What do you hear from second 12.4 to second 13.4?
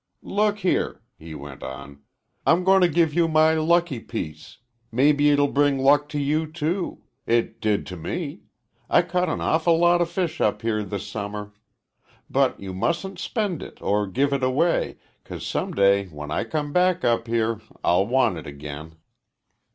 you mustn't